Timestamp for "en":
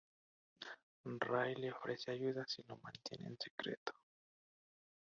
3.27-3.37